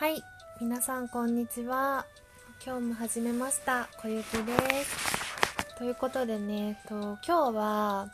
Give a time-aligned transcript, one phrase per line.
[0.00, 0.24] はい、
[0.62, 2.06] 皆さんこんにちは。
[2.64, 3.86] 今日も始めました。
[4.00, 5.76] 小雪です。
[5.76, 8.08] ということでね、と今日は、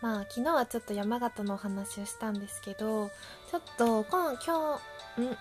[0.00, 3.10] まあ昨日はちょっと山形のお話をしたんですけど、
[3.50, 4.80] ちょっと今今
[5.18, 5.36] 日、ん？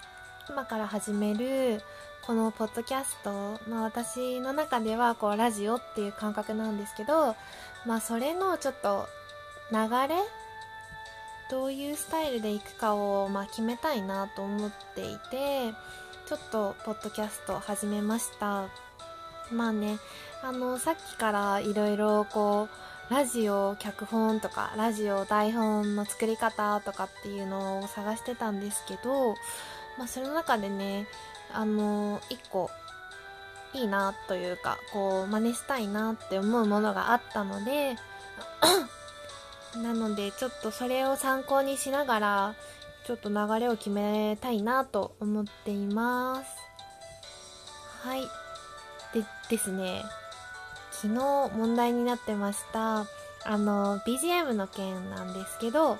[0.50, 1.82] 今から始める
[2.26, 7.38] このポッドキャスト、まあ私の中ではこうラジオっていう感覚なんですけど、
[7.86, 9.08] まあそれのちょっと
[9.72, 9.78] 流
[10.10, 10.18] れ
[11.50, 15.74] どういうスタイルでいくかを、まあ、決めたいなと思っていて
[16.26, 18.68] ちょっとポッドキャスト始めました。
[19.52, 20.00] まあね
[20.42, 22.68] あのさっきからいろいろこ
[23.10, 29.36] うラジオ脚本とかラジオ台本の作り方とかっていうのを探してたんですけど、
[30.00, 31.06] まあ、その中でね
[31.54, 32.72] あの一個
[33.74, 37.96] いいなというかこう真似したいなって思うものがあったので
[39.82, 42.56] なのでちょっとそれを参考にしながら
[43.06, 46.50] ちょっと流れを決めたいなと思っています。
[48.08, 48.22] はい。
[49.14, 50.04] でですね。
[51.02, 51.20] 昨日
[51.56, 53.06] 問題になってました
[53.44, 56.00] あの BGM の件なんですけど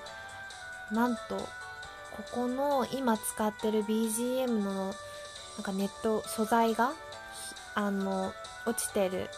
[0.90, 4.90] なんとここの今使ってる BGM のな
[5.60, 6.92] んかネット素材が
[7.74, 8.32] あの
[8.66, 9.28] 落ちてる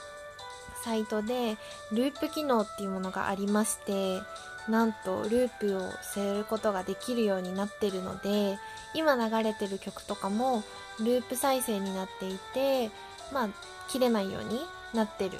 [0.88, 1.58] サイトで
[1.92, 4.22] ループ機能っていうものがありまして
[4.70, 8.58] なんとループをすることができるようになってるので
[8.94, 10.64] 今流れてる曲とかも
[10.98, 12.90] ループ再生になっていて
[13.34, 13.48] まあ
[13.88, 14.60] 切れないように
[14.94, 15.38] なってる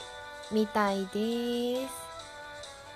[0.53, 2.09] みたいです。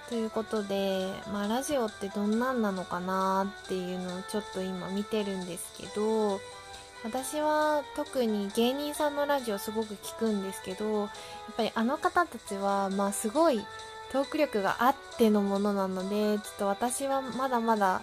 [0.08, 6.38] ということでまあラジオってどんなんなのかなっていうのをちょっと今見てるんですけど
[7.04, 11.08] 私は特に芸人さんのラジオすごく聞くんですけどやっ
[11.56, 13.60] ぱりあの方たちはまあすごい
[14.12, 18.02] トーク力があってのものなのでちょっと私はまだまだ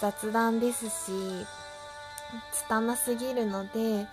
[0.00, 1.12] 雑談ですし
[2.68, 4.06] 拙すぎるので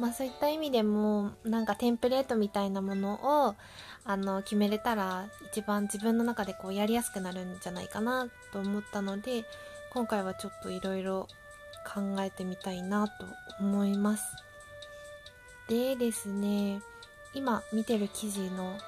[0.00, 3.54] まあそういった意味でもなんかテンプレートみたいなものを
[4.04, 9.44] あの決めれたら一番自分の中でこうやりやすくなるんじゃないかなと思ったので
[9.90, 11.28] 今回はちょっといろいろ
[11.86, 13.26] 考えてみたいなと
[13.60, 14.24] 思います。
[15.68, 16.80] でですね
[17.34, 18.78] 今見てる記事の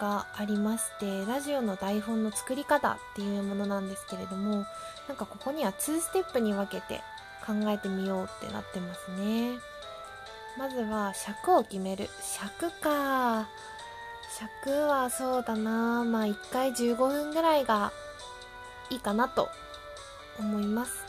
[0.00, 4.64] がありましてラジオの台本の作り方っていうものなんですけれども
[5.08, 7.00] なんかここには2ステップに分けて
[7.44, 9.58] 考えてみようってなってますね。
[10.58, 12.08] まずは尺を決める。
[12.20, 13.48] 尺か。
[14.38, 16.04] 尺はそうだな。
[16.04, 17.92] まあ1回15分ぐらいが
[18.90, 19.48] いいかなと
[20.38, 21.07] 思います。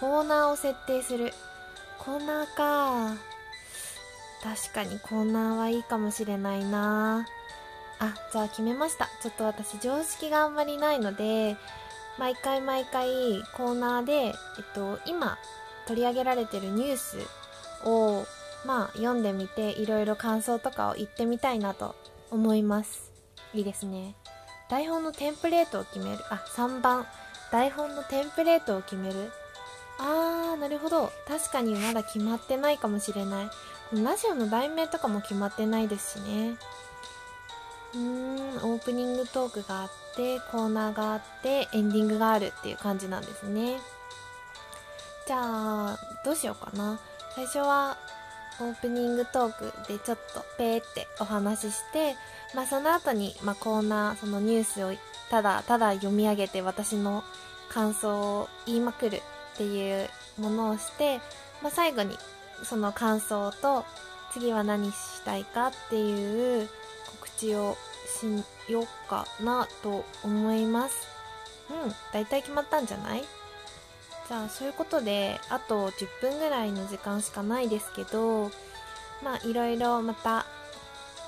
[0.00, 1.32] コーナーを設定する。
[1.98, 3.16] コーナーか。
[4.42, 7.26] 確かにコーナーはいいかもしれないな。
[7.98, 9.10] あじゃあ決めました。
[9.22, 11.56] ちょっと私常識があんまりないので
[12.18, 14.34] 毎回毎回コーナーで、えっ
[14.74, 15.36] と、今
[15.86, 17.18] 取り上げられてるニュース
[17.84, 18.24] を
[18.66, 21.94] まあ読んでみていろいろ感想とかを言ってみたいなと
[22.30, 23.12] 思います。
[23.52, 24.14] いいですね。
[24.70, 26.24] 台本のテンプレートを決める。
[26.30, 27.06] あ3番。
[27.52, 29.30] 台本のテンプレートを決める。
[30.02, 31.12] あーなるほど。
[31.28, 33.50] 確かにまだ決まってないかもしれない。
[33.92, 36.56] ラジオの題名とかも決まってないですしね。
[37.94, 43.78] うーんオープニングトークがあってコーナーがあってエンディングがあるっていう感じなんですね。
[45.26, 46.98] じゃあどうしようかな。
[47.34, 47.98] 最初は
[48.60, 52.16] オープニングトークでちょっとペーってお話しして、
[52.54, 54.92] まあ、その後に、まあ、コーナーそのニュースを
[55.30, 57.24] ただただ読み上げて私の
[57.70, 59.22] 感想を言いまくる
[59.54, 61.18] っていうものをして、
[61.62, 62.16] まあ、最後に
[62.62, 63.84] その感想と
[64.32, 66.68] 次は何したいかっていう
[67.20, 71.08] 告知をしようかなと思います。
[71.70, 73.24] うん大体決まったんじゃない？
[74.28, 78.50] じゃあそういうことであと10分ぐらいの時間しかないですけど
[79.24, 80.46] まあいろいろまた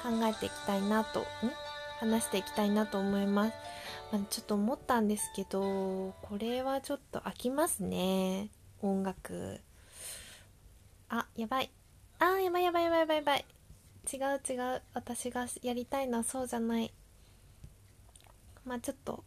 [0.03, 1.25] 考えていきたいなとん？
[2.00, 3.53] 話していきたいなと思います、
[4.12, 8.50] あ、ちょっと思ったんですけどこれはちょっと飽きますね。
[8.82, 9.61] 音楽。
[11.09, 11.70] あやばい。
[12.19, 13.44] あやばいやばいやばいやばいやばい。
[14.12, 14.82] 違う違う。
[14.93, 16.93] 私がやりたいのはそうじゃない。
[18.64, 19.25] まあちょっと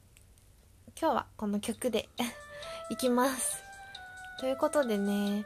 [1.00, 2.08] 今日はこの曲で
[2.90, 3.64] いきます。
[4.40, 5.46] ということでね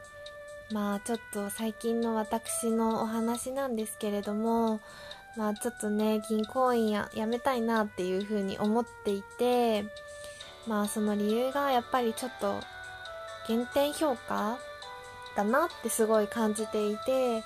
[0.72, 4.80] まあちょっと最近の私のお話なんですけれども
[5.36, 9.84] まあちょっとね銀行員ややめたいなっていうふうに思っていて
[10.66, 12.60] まあその理由がやっぱりちょっと
[13.48, 14.58] 減点評価
[15.36, 17.42] だなってすごい感じていて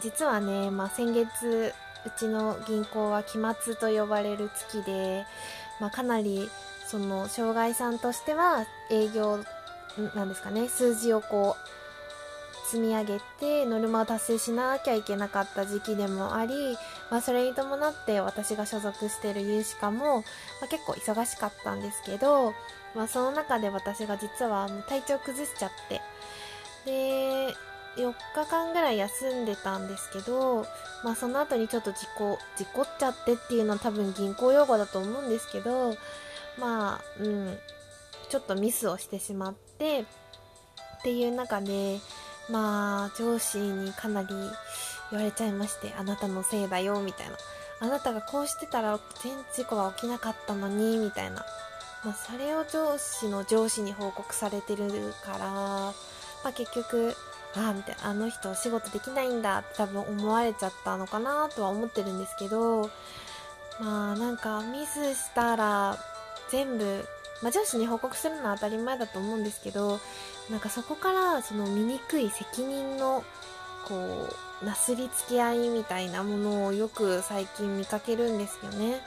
[0.00, 1.72] 実はね、まあ、先月
[2.06, 5.24] うちの銀行は期末と呼ばれる月で、
[5.80, 6.48] まあ、かなり
[6.86, 9.38] その障害さんとしては営業
[10.14, 16.76] なんですかね数字をこう積み上げてノルマを達成しなきゃいけなかった時期でもあり、
[17.10, 20.22] まあ、それに伴って私が所属している有志課も、ま
[20.64, 22.52] あ、結構忙しかったんですけど、
[22.94, 26.00] まあ、その中で私が実は体調崩しちゃって
[26.86, 27.54] で
[27.96, 30.66] 4日間ぐらい休んでたんですけど、
[31.04, 35.94] まあ、その後にちょっと事故事故っちゃってっていうのは多分銀行用語だと思うんですけど
[36.58, 37.58] まあうん
[38.28, 40.04] ちょっとミスをしてしまってっ
[41.02, 41.98] ていう中で
[42.50, 44.28] まあ上司にかなり
[45.10, 47.36] 言われちゃいましてあなたのせいだよみたいな。
[47.80, 51.44] あなたがこうしてたら全事故は起きなかったのにみたいな、
[52.04, 54.86] まあ、それを上司の上司に報告されてる
[55.24, 55.94] から、ま
[56.44, 57.14] あ、結局
[57.56, 58.06] ああみたいな。
[58.06, 62.90] あの人仕事できないんだって多分思われちゃったのかなとは思ってるんですけど
[63.80, 65.98] まあなんかミスしたら
[66.50, 67.04] 全部
[67.42, 70.00] まあ、上司に報告するのは当たり前だと思うんですけど
[70.50, 73.22] なんかそこからその醜い責任の
[73.86, 73.96] こ
[74.30, 79.00] うなすりつけ合いみたいなものをよく最近見かけるんですよね。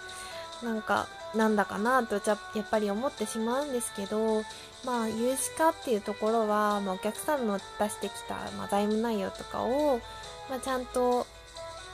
[0.64, 4.44] なんかなんだかなとやっぱり思ってしまうんですけど
[4.86, 10.00] まあ有資化っていうところは、まあ、お客さんの出してきた、まあ、財務内容とかを、
[10.50, 11.28] まあ、ちゃんと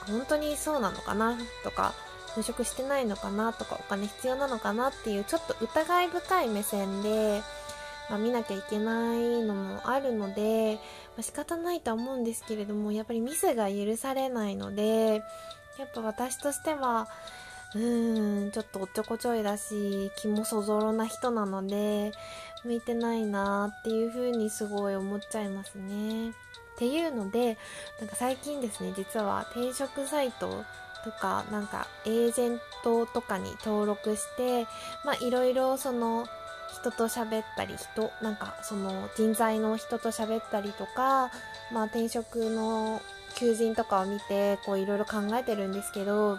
[0.06, 1.94] 本当にそうなのかなとか
[2.36, 7.42] 就職してないのかなとかお金必要なのかなっていうちょっと疑い深い目線で、
[8.10, 10.80] まあ、見なきゃいけないのもあるので、ま
[11.20, 15.22] あ、仕方ないとは思うんですけれどもやっぱりミスが許されないので
[15.78, 17.08] やっぱ私としては
[17.74, 22.12] うーんちょっとおっちょこちょいだし気もそぞろな人なので
[22.64, 26.30] 向いてないなっていう風にすごい思っちゃいますね。
[26.30, 26.32] っ
[26.76, 27.56] ていうので
[28.00, 30.64] なんか最近ですね実は転職サイト
[31.04, 34.64] とかなんかエージェントとかに登録して
[35.04, 36.26] まあいろいろその
[36.74, 41.30] 人と喋ったり人なんかその人材の人と喋ったりとか
[41.72, 43.00] まあ転職の
[43.36, 46.38] 求人とかを見てこういろいろ考えてるんですけど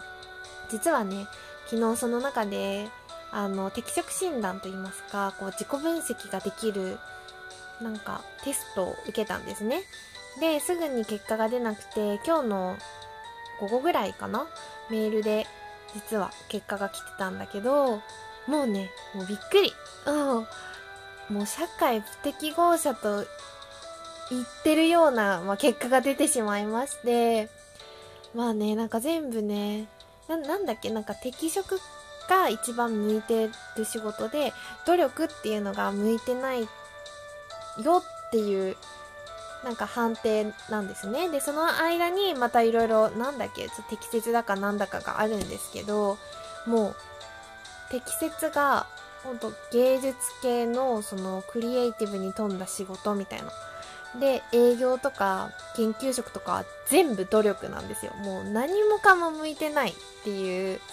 [0.69, 1.27] 実はね
[1.67, 2.87] 昨日その中で
[3.31, 6.97] あの適職診断といいますかこう自己分析ができる
[7.81, 9.81] なんかテストを受けたんですね。
[10.39, 12.77] ですぐに結果が出なくて今日の
[13.59, 14.47] 午後ぐらいかな
[14.89, 15.47] メールで
[15.93, 18.01] 実は結果が来てたんだけど
[18.47, 19.73] もうねもうびっくり。
[20.05, 23.25] うんもう社会不適合者と
[24.29, 27.49] 言ってるような、まあ、結果が出てしまいまして
[28.33, 29.87] まあねなんか全部ね
[30.27, 31.79] なんだっけなんか適職
[32.29, 34.53] が一番向いてる仕事で
[34.85, 36.67] 努力っていうのが向いてないよ
[38.27, 38.75] っていう
[39.65, 41.27] なんか判定なんですね。
[41.29, 46.19] で、その間にまたいろいろ、なんだっけ、適切だかなんだかがあるんですけど、
[46.67, 46.95] もう、
[47.89, 48.85] 適切が、
[49.25, 53.51] ほんと芸術系のそのクリエイティブに富んだ仕事みたいな。
[54.19, 58.13] で、営業とか研究職とか全部努力なんですよ。
[58.23, 59.93] もう何もかも向いてないっ
[60.23, 60.83] ていう、ちょ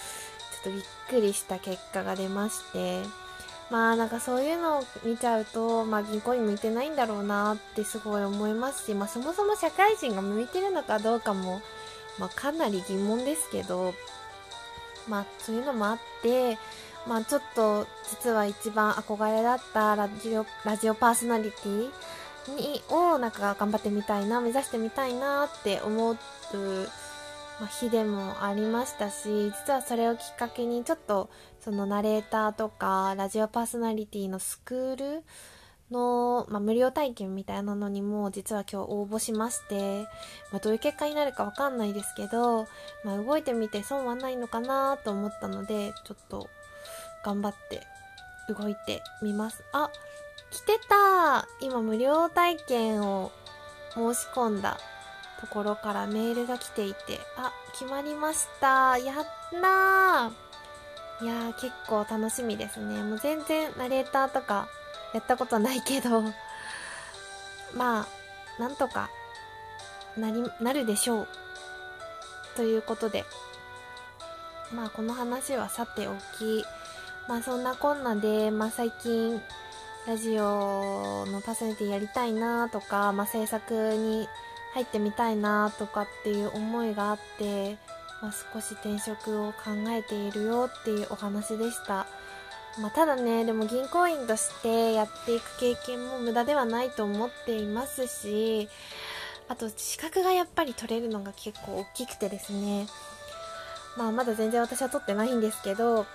[0.61, 3.02] っとびっくりした結果が出まして、
[3.70, 11.62] まあなんかそういうのを見ちゃうと、まあ銀行に向いてないんだろうなってすごい思いますし、まあそもそも社会人が向いてるのかどうかも、
[12.19, 13.94] まあかなり疑問ですけど、
[15.08, 16.58] まあそういうのもあって、
[17.06, 21.90] まあちょっと実は一番憧れだったラジオ、ラジオパーソナリティ
[22.56, 26.16] に、をなんか頑張ってみたいな、目指してみたいなって思う
[27.66, 31.30] 日でもありましたし実はそれをきっかけにちょっと
[31.61, 35.23] そのナレーターとかラジオパーソナリティのスクール
[35.90, 40.02] の、まあ、無料体験みたいなのにも実は今日応募しまして、
[40.50, 42.66] まあ、どういう結果になるかわかんないですけど、
[43.04, 46.49] まあ、動いてみて損はないのかなと思ったのでちょっと
[47.23, 47.87] 頑張って
[48.49, 49.62] 動いてみます。
[49.73, 49.91] あ
[50.50, 51.49] 来てた。
[51.61, 53.33] 今無料体験を
[53.95, 54.79] 申し込んだ
[55.41, 58.99] ところからメールが来ていて、あ、決まりました。
[58.99, 61.25] やったー。
[61.25, 63.02] いやー、結構楽しみですね。
[63.02, 64.69] もう全然ナレーターとか
[65.14, 66.23] やったことないけど、
[67.75, 68.07] ま
[68.59, 69.09] あ、なんとか
[70.17, 71.29] なり、なるでしょう。
[72.57, 73.25] ということで、
[74.75, 76.64] まあこの話はさておき、
[77.29, 79.41] まあそんなこんなで、まあ最近、
[80.07, 84.29] ラジオのパーソナリティやりたいなとか、まあ制作に
[84.75, 87.76] 入ってみたいなとかっていう思いがあって、
[88.23, 92.07] まあ、少し転職を考えているよっていうお話でした。
[92.81, 98.69] まあ、ただね、でも銀行員としてやっていく経験も無駄ではないと思っていますし、
[99.49, 102.87] あと資格がやっぱり取れるのが結構大きくてですね、
[103.99, 106.07] まあまだ全然私は取ってないんですけど、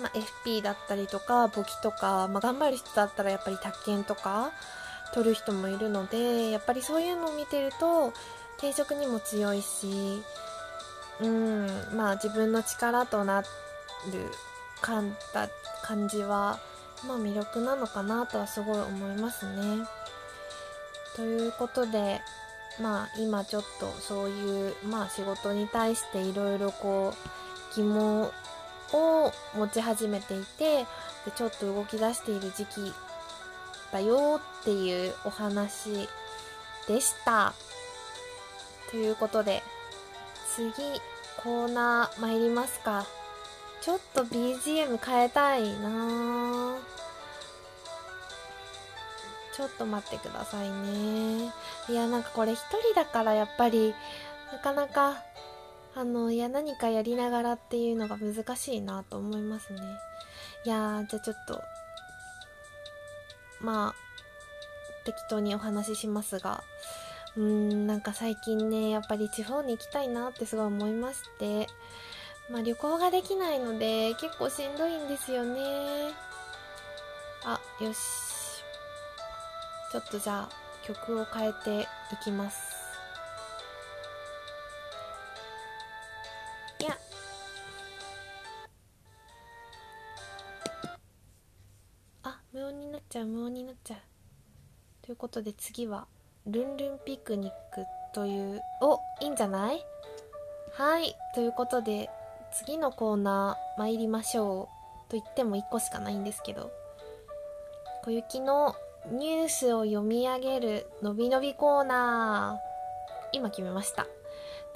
[0.00, 0.12] まあ、
[0.44, 4.52] FP だったりとか簿記とか、まあ、頑張る人だったらやっぱり宅建とか
[5.12, 8.12] 取る人もいるのでやっぱりそういうのを見てると
[8.58, 10.22] 定食にも強いし
[11.20, 13.46] うんまあ自分の力となる
[14.80, 15.48] 感た
[15.82, 16.58] 感じは
[17.06, 19.86] まあ魅力なのかなとはすごい思いますね。
[21.14, 22.20] ということで
[22.80, 28.30] まあ今ちょっとそういうまあ仕事に対していろいろこう疑問
[28.94, 30.84] を持ち始めていて
[31.24, 32.92] でちょっと動き出している時期
[33.92, 36.08] だよっていうお話
[36.88, 37.54] でした。
[38.90, 39.62] ということで
[40.54, 40.72] 次
[41.42, 43.06] コーナー参りますか。
[43.80, 46.78] ちょっと BGM 変えたいな
[49.54, 51.52] ちょっと待ってくださいね。
[51.88, 53.94] いや、なんかこれ一人だからやっぱり、
[54.50, 55.22] なかなか、
[55.96, 59.80] あの、いや、何かやりながらっていうのが難しいなと思いますね。
[60.64, 61.62] いや、じゃあちょっと、
[63.60, 63.94] まあ、
[65.04, 66.64] 適当にお話ししますが、
[67.36, 71.68] うーん、なんか最近ね、やっぱり地方に行きたいなってすごい思いまして、
[72.50, 75.60] まあ旅行ができないので結構しんどいんですよね。
[77.44, 77.98] あ、よし。
[79.92, 81.82] ちょっとじゃあ曲を変えて
[82.12, 82.63] いきます。
[92.94, 93.98] なっちゃう、無音になっちゃう。
[95.02, 96.06] ということで次は、
[96.46, 99.84] ルンルンピクニックという、お、いいんじゃない？
[100.74, 101.16] はい。
[101.34, 102.08] ということで、
[102.52, 104.68] 次のコーナー参りましょ
[105.08, 105.10] う。
[105.10, 106.70] と言っても1個しかないんですけど、
[108.04, 108.76] 小雪の
[109.10, 113.36] ニュースを読み上げるのびのびコーナー。
[113.36, 114.06] 今決めました。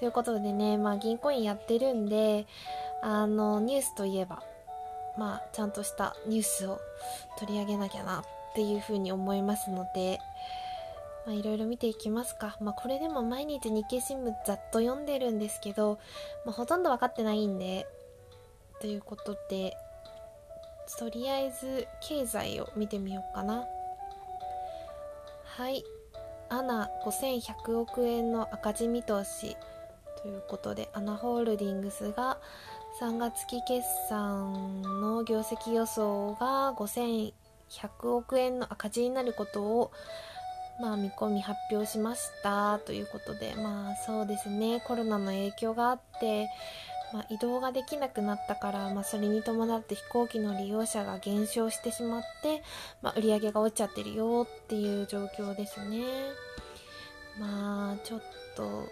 [0.01, 2.49] ということでね、まあ銀行員やってるんで、
[3.01, 4.43] あの、ニュースといえば、
[5.19, 6.81] まあちゃんとしたニュースを
[7.39, 10.21] 取り上げなきゃなっていうふうに思いますので、
[11.27, 12.57] まあ、いろいろ見ていきますか。
[12.61, 15.99] まあ、これでも毎日日経新聞ざっと読んでるんですけど、
[16.47, 17.87] まあ、ほとんど分かってないんで、
[18.81, 19.77] ということで、
[20.99, 23.67] とりあえず経済を見てみようかな。
[25.45, 25.85] はい。
[26.49, 29.57] アナ5100億円の赤字見通し
[30.23, 32.39] ということで、アナホールディングスが
[33.01, 37.33] 3月期決算の業績予想が5100
[38.03, 39.93] 億円の赤字になることを
[40.81, 46.49] まあ、見込み発表しましたということで、まあそうですね、コロナの影響があって、
[47.13, 52.63] まあ、移動ができなくなったから、まあ、それに伴って飛行機の利用者が減少してしまって、
[53.03, 56.05] まあ、売り上げが落ちちゃってるよっていう状況ですね。
[57.41, 58.23] まあ、ちょっ
[58.57, 58.89] と、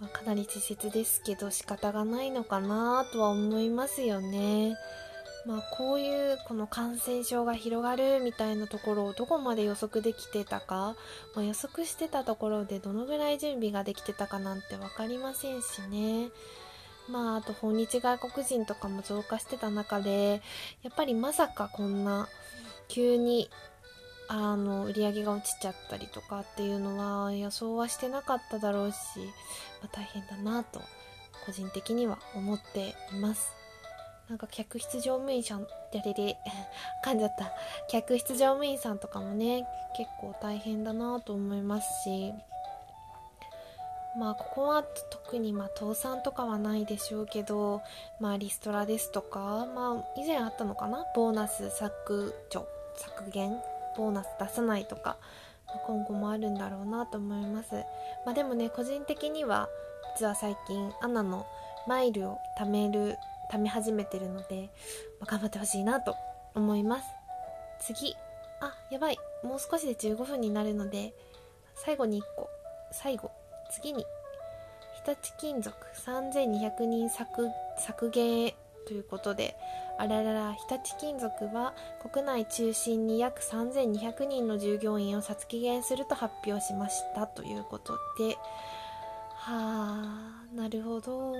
[0.00, 4.76] まあ、かなり稚拙ですけど仕方がないのかなとは思いますよね。
[5.46, 10.96] まあ、こういうこの感染症が広がるみたいなところをどこまで予測できてたか、
[11.36, 16.30] まあ、予測してたところでどのぐらい準備ができてたかなんて分かりませんしね。
[17.08, 20.42] まあ、あと訪日外国人とかも増加してた中で、
[20.82, 22.28] やっぱりまさかこんな
[22.88, 23.48] 急に
[24.28, 28.96] あの売り上げが落ちちゃったりとかっていうのは予想はしてなかっただろうし、
[29.82, 30.80] まあ、大変だなと
[31.46, 33.52] 個人的には思っています。
[34.28, 36.36] なんか客室乗務員さん、やれれ、
[37.06, 37.52] 噛んじゃった。
[37.88, 39.64] 客室乗務員さんとかもね、
[39.96, 42.34] 結構大変だなと思いますし、
[44.18, 47.82] まあここは特にま倒産とかはないでしょうけど、
[48.18, 51.06] まあリストラですとか、まあ以前あったのかな？
[51.14, 52.66] ボーナス削除、
[52.96, 53.62] 削減、
[53.96, 55.16] ボーナス出さないとか、
[55.86, 57.74] 今後もあるんだろうなと思います。
[58.24, 59.68] まあでもね、個人的には
[60.16, 61.46] 実は最近アナの
[61.86, 63.16] マイルを貯める
[63.52, 64.70] 貯め始めてるので、
[65.20, 66.16] まあ、頑張ってほしいなと
[66.54, 67.04] 思います。
[67.80, 68.14] 次。
[68.60, 69.18] あやばい。
[69.44, 71.12] もう少しで15分になるので
[71.74, 72.48] 最後に1個。
[72.92, 73.30] 最後。
[73.70, 74.04] 次に。
[75.04, 77.48] 日立金属3200人削
[77.78, 78.54] 削減
[78.86, 79.56] ということで
[79.98, 81.74] あららら日立金属は
[82.10, 88.36] 国内中心に約3200人の従業員を削減すると発表しましたということで。
[89.46, 91.34] はあなるほど。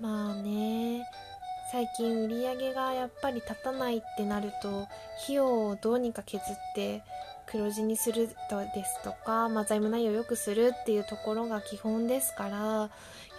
[0.00, 1.04] まあね
[1.70, 4.86] 最近売り上げがやっぱり立たないってなると
[5.24, 7.02] 費用をどうにか削って
[7.46, 12.90] 黒字にするとですとか、まあ、財務内容を良くするっていうところが基本ですからや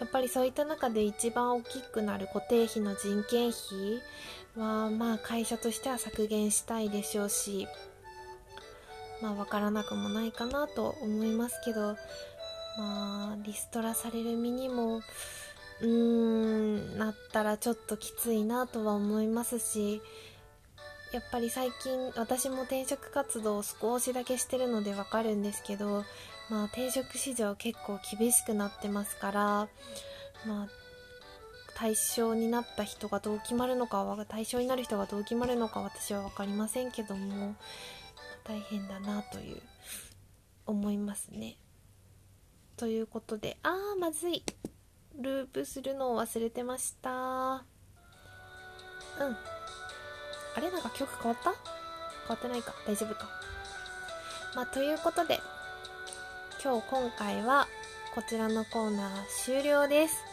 [0.06, 4.02] っぱりそういった中で一番大きくなる固定費の人件費
[4.58, 7.68] はまあ会社としては削減したいでしょうし
[9.22, 11.96] まあ分からなくもないかなと思いますけど
[12.78, 15.02] まあリストラされる身にも
[15.82, 20.02] うーんなったらちょっときついなとは思いますし
[21.16, 26.04] やっぱり最近私も転職活動を少しだけしてるのでわかるんですけど、
[26.50, 29.42] まあ、転職市場結構厳しくなってますから、
[30.46, 30.68] まあ、
[31.74, 37.56] 対象になった人がどう決まるのかは対象になる人がどう決まるのか私は分かりませんけども
[38.44, 39.62] 大変だなという
[40.66, 41.56] 思いますね。
[42.76, 44.44] ということであーまずい。
[45.18, 47.10] ループするのを忘れてました。
[47.10, 47.14] う
[49.30, 49.55] ん。
[50.56, 50.72] あれ？
[50.72, 51.52] なんか曲変わった？
[51.52, 52.74] 変わってないか。
[52.88, 53.28] 大丈夫か。
[54.56, 55.42] まあということで
[56.64, 57.68] 今日今回は
[58.16, 59.12] こちらのコーナー
[59.44, 60.24] 終了です。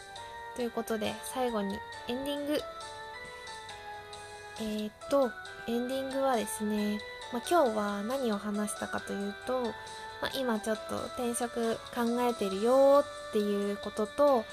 [0.55, 1.77] ということで最後に
[2.07, 2.61] エンディング。
[4.59, 5.31] えー、っと
[5.67, 6.99] エンディングはですね、
[7.33, 9.71] まあ、今日は何を話したかというと、ま
[10.27, 14.45] あ、今ちょっと転職考えてるよっていうことと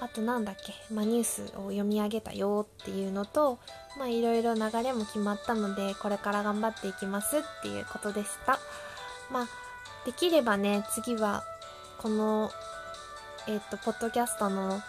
[0.00, 3.58] あとなんだっけ、まあ、ニュースを読み上げたよっていうのと
[3.98, 8.58] まあいろいろ流れも決まったのでこれから頑張っていきますっていうことでした。
[9.30, 9.48] まあ
[10.04, 11.44] できればね次は
[11.98, 12.50] この
[13.46, 14.80] えっ、とポッドキャストの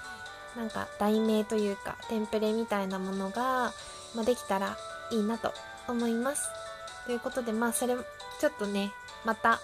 [0.55, 3.73] なんか題名というかテンプレみたいなものが、
[4.15, 4.77] まあ、できたら
[5.11, 5.53] いいなと
[5.87, 6.49] 思います。
[7.05, 7.95] ということでまあそれ
[8.39, 8.91] ちょっとね
[9.25, 9.59] また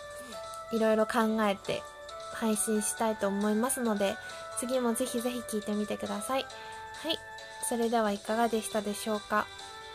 [0.72, 1.82] いろいろ考えて
[2.34, 4.16] 配信したいと思いますので
[4.60, 6.46] 次もぜひぜひ聞いてみてください。
[7.04, 7.18] はい。
[7.68, 9.46] それではいかがでしたでしょうか？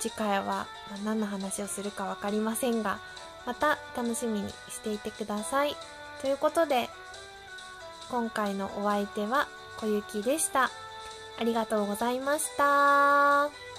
[0.01, 0.67] 次回は
[1.05, 2.99] 何の話をするか分かりませんが
[3.47, 5.77] また楽しみにしていてください。
[6.21, 6.89] ということで
[8.11, 10.71] 今回のお相手は小雪でした。
[11.39, 13.74] ありがとうございました。